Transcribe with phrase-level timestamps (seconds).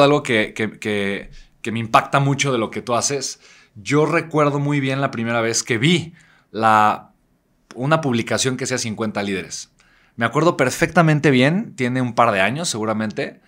[0.00, 3.40] algo que, que, me impacta mucho de lo que tú haces.
[3.74, 6.14] Yo recuerdo muy bien la primera vez que vi
[6.52, 7.10] la,
[7.74, 9.72] una publicación que sea 50 líderes.
[10.14, 13.40] Me acuerdo perfectamente bien, tiene un par de años seguramente,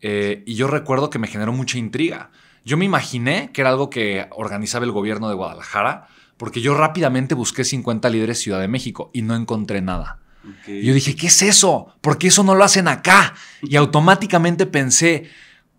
[0.00, 2.30] eh, y yo recuerdo que me generó mucha intriga.
[2.64, 7.34] Yo me imaginé que era algo que organizaba el gobierno de Guadalajara, porque yo rápidamente
[7.34, 10.20] busqué 50 líderes Ciudad de México y no encontré nada.
[10.68, 11.92] yo dije, ¿qué es eso?
[12.00, 13.34] ¿Por qué eso no lo hacen acá?
[13.62, 15.28] Y automáticamente pensé,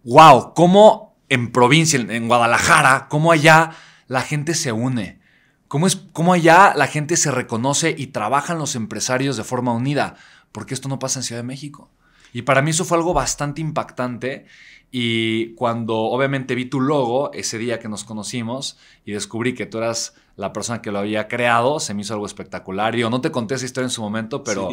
[0.08, 3.72] wow, cómo en provincia, en Guadalajara, cómo allá
[4.08, 5.20] la gente se une.
[5.68, 10.16] Cómo, es, cómo allá la gente se reconoce y trabajan los empresarios de forma unida.
[10.54, 11.92] Porque esto no pasa en Ciudad de México.
[12.32, 14.46] Y para mí eso fue algo bastante impactante.
[14.90, 19.80] Y cuando obviamente vi tu logo ese día que nos conocimos y descubrí que tú
[19.80, 22.96] eras la persona que lo había creado, se me hizo algo espectacular.
[22.96, 24.70] Yo no te conté esa historia en su momento, pero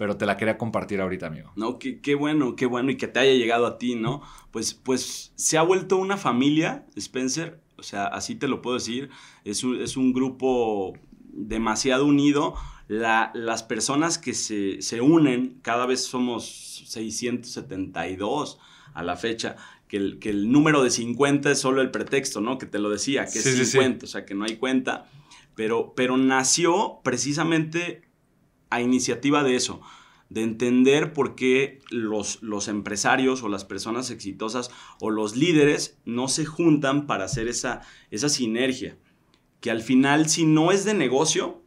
[0.00, 1.52] pero te la quería compartir ahorita, amigo.
[1.56, 4.22] No, qué, qué, bueno, qué bueno y que te haya llegado a ti, ¿no?
[4.50, 9.10] Pues, pues se ha vuelto una familia, Spencer, o sea, así te lo puedo decir,
[9.44, 10.94] es un, es un grupo
[11.34, 12.54] demasiado unido.
[12.88, 18.58] La, las personas que se, se, unen, cada vez somos 672
[18.94, 19.56] a la fecha,
[19.86, 22.56] que el, que el, número de 50 es solo el pretexto, ¿no?
[22.56, 25.10] Que te lo decía, que es 50, o sea, que no hay cuenta.
[25.54, 28.08] Pero, pero nació precisamente
[28.70, 29.80] a iniciativa de eso,
[30.28, 36.28] de entender por qué los, los, empresarios o las personas exitosas o los líderes no
[36.28, 38.96] se juntan para hacer esa, esa sinergia.
[39.60, 41.60] Que al final, si no es de negocio,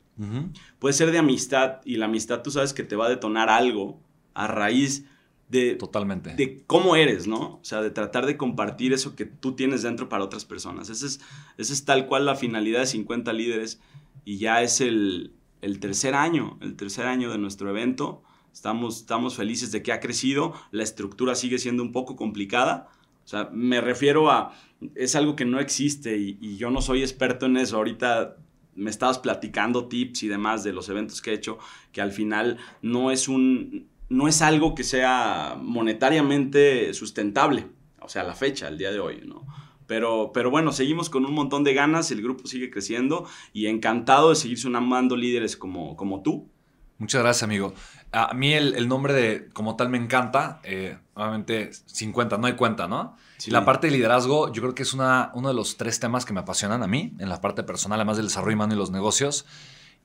[0.80, 4.00] puede ser de amistad y la amistad tú sabes que te va a detonar algo
[4.34, 5.06] a raíz
[5.50, 6.34] de, Totalmente.
[6.36, 7.56] de cómo eres, ¿no?
[7.56, 10.90] O sea, de tratar de compartir eso que tú tienes dentro para otras personas.
[10.90, 11.20] Esa es,
[11.58, 13.80] ese es tal cual la finalidad de 50 líderes
[14.26, 18.22] y ya es el, el tercer año, el tercer año de nuestro evento.
[18.52, 20.54] Estamos, estamos felices de que ha crecido.
[20.72, 22.90] La estructura sigue siendo un poco complicada.
[23.24, 24.54] O sea, me refiero a,
[24.94, 27.78] es algo que no existe y, yo no soy experto en eso.
[27.78, 28.36] Ahorita
[28.76, 31.58] me estabas platicando tips y demás de los eventos que he hecho,
[31.94, 37.68] que al final no es un, no es algo que sea monetariamente sustentable.
[38.02, 39.46] O sea, la fecha, el día de hoy, ¿no?
[39.88, 44.30] Pero, pero bueno, seguimos con un montón de ganas, el grupo sigue creciendo y encantado
[44.30, 46.50] de seguir sumando líderes como, como tú.
[46.98, 47.74] Muchas gracias, amigo.
[48.12, 50.62] A mí el, nombre de como tal me encanta.
[50.64, 53.18] Eh, obviamente, 50, no hay cuenta, ¿no?
[53.38, 53.52] Sí.
[53.52, 56.34] La parte de liderazgo, yo creo que es una, uno de los tres temas que
[56.34, 59.46] me apasionan a mí, en la parte personal, además del desarrollo humano y los negocios.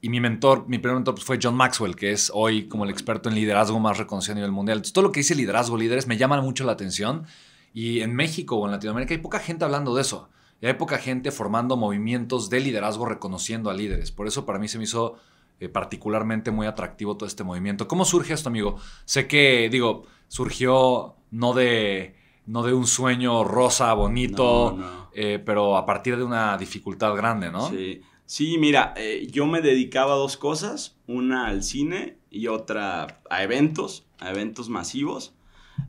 [0.01, 2.91] Y mi mentor, mi primer mentor pues, fue John Maxwell, que es hoy como el
[2.91, 4.79] experto en liderazgo más reconocido a nivel mundial.
[4.79, 7.27] Entonces, todo lo que dice liderazgo, líderes, me llama mucho la atención
[7.73, 10.29] y en México o en Latinoamérica hay poca gente hablando de eso.
[10.61, 14.11] Y hay poca gente formando movimientos de liderazgo reconociendo a líderes.
[14.11, 15.17] Por eso para mí se me hizo
[15.61, 17.87] eh, particularmente muy atractivo todo este movimiento.
[17.87, 18.77] ¿Cómo surge esto, amigo?
[19.05, 24.79] Sé que, digo, surgió no de, no de un sueño rosa, bonito,
[25.15, 27.71] eh, pero a partir de una dificultad grande, ¿no?
[27.71, 28.03] Sí.
[28.29, 33.43] Sí, mira, eh, yo me dedicaba a dos cosas, una al cine y otra a
[33.43, 35.33] eventos, a eventos masivos.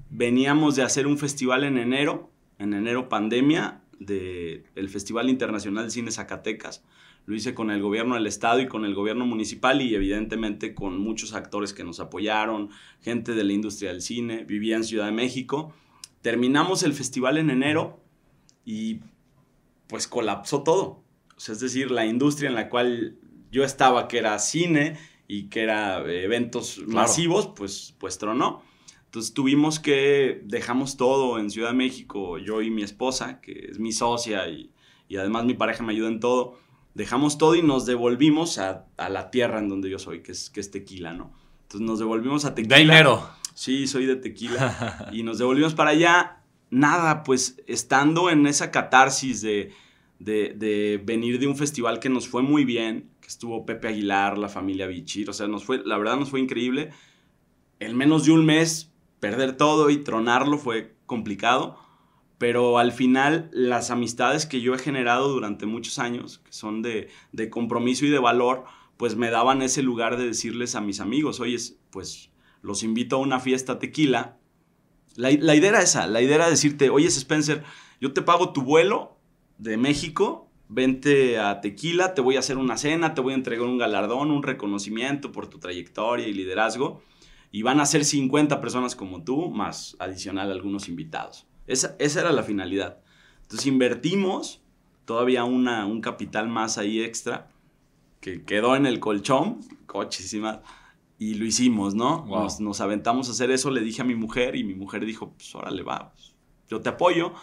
[0.09, 5.91] Veníamos de hacer un festival en enero, en enero pandemia, del el Festival Internacional de
[5.91, 6.83] Cine Zacatecas.
[7.25, 10.97] Lo hice con el gobierno del estado y con el gobierno municipal y evidentemente con
[10.97, 12.69] muchos actores que nos apoyaron,
[13.01, 15.73] gente de la industria del cine, vivía en Ciudad de México.
[16.21, 18.01] Terminamos el festival en enero
[18.66, 19.01] y
[19.88, 21.03] pues colapsó todo.
[21.35, 23.17] O sea, es decir, la industria en la cual
[23.51, 28.63] yo estaba, que era cine y que era eventos masivos, pues, pues tronó.
[29.09, 33.79] Entonces tuvimos que, dejamos todo en Ciudad de México, yo y mi esposa, que es
[33.79, 34.69] mi socia y,
[35.17, 36.59] además mi pareja me ayuda en todo,
[36.93, 40.59] dejamos todo y nos devolvimos a, la tierra en donde yo soy, que es, que
[40.59, 41.33] es Tequila, ¿no?
[41.63, 42.75] Entonces nos devolvimos a Tequila.
[42.75, 42.83] De
[43.55, 45.09] Sí, soy de Tequila.
[45.11, 46.43] y nos devolvimos para allá.
[46.69, 49.71] Nada, pues estando en esa catarsis de,
[50.19, 54.49] de, venir de un festival que nos fue muy bien, que estuvo Pepe Aguilar, la
[54.49, 56.91] familia Bichir, o sea, nos fue, la verdad nos fue increíble.
[57.79, 58.89] En menos de un mes
[59.19, 61.78] perder todo y tronarlo fue complicado,
[62.38, 67.10] pero al final las amistades que yo he generado durante muchos años, que son de,
[67.50, 68.63] compromiso y de valor,
[68.98, 71.57] pues me daban ese lugar de decirles a mis amigos, oye,
[71.89, 72.31] pues
[72.62, 74.38] los invito a una fiesta tequila.
[75.16, 77.63] La, la idea era esa, la idea era decirte, oye Spencer,
[78.00, 79.18] yo te pago tu vuelo
[79.57, 83.65] de México, vente a Tequila, te voy a hacer una cena, te voy a entregar
[83.65, 87.01] un galardón, un reconocimiento por tu trayectoria y liderazgo
[87.51, 91.48] y van a ser 50 personas como tú, más adicional algunos invitados.
[91.68, 93.00] Esa, era la finalidad.
[93.44, 94.62] Entonces invertimos
[95.06, 97.50] todavía una, un capital más ahí extra
[98.22, 100.62] que quedó en el colchón, cochísima,
[101.18, 102.25] y lo hicimos, ¿no?
[102.60, 105.54] Nos, aventamos a hacer eso, le dije a mi mujer y mi mujer dijo, pues
[105.54, 106.34] órale, va, pues,
[106.69, 107.34] yo te apoyo.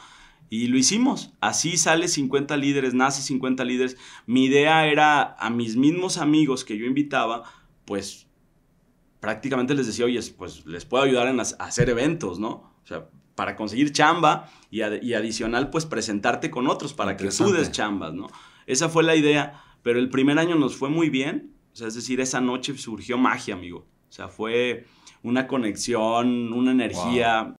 [0.48, 1.32] Y lo hicimos.
[1.40, 3.96] Así sale 50 líderes, nace 50 líderes.
[4.26, 7.42] Mi idea era a mis mismos amigos que yo invitaba,
[7.84, 8.28] pues
[9.20, 12.48] prácticamente les decía, oye, pues les puedo ayudar en hacer eventos, ¿no?
[12.48, 17.70] O sea, para conseguir chamba y, adicional, pues presentarte con otros para que tú des
[17.70, 18.28] chambas, ¿no?
[18.66, 21.52] Esa fue la idea, pero el primer año nos fue muy bien.
[21.72, 23.86] O sea, es decir, esa noche surgió magia, amigo.
[24.08, 24.86] O sea, fue
[25.22, 27.54] una conexión, una energía